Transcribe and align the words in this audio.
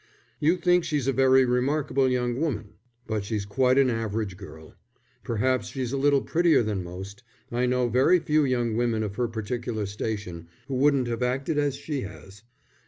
"You 0.39 0.57
think 0.57 0.83
she's 0.83 1.05
a 1.05 1.13
very 1.13 1.45
remarkable 1.45 2.09
young 2.09 2.39
woman, 2.39 2.73
but 3.05 3.23
she's 3.23 3.45
quite 3.45 3.77
an 3.77 3.91
average 3.91 4.35
girl. 4.35 4.73
Perhaps 5.23 5.67
she's 5.67 5.91
a 5.91 5.97
little 5.97 6.23
prettier 6.23 6.63
than 6.63 6.83
most. 6.83 7.21
I 7.51 7.67
know 7.67 7.87
very 7.87 8.17
few 8.17 8.43
young 8.43 8.75
women 8.75 9.03
of 9.03 9.17
her 9.17 9.27
particular 9.27 9.85
station 9.85 10.47
who 10.67 10.73
wouldn't 10.73 11.05
have 11.07 11.21
acted 11.21 11.59
as 11.59 11.75
she 11.75 12.01
has." 12.01 12.41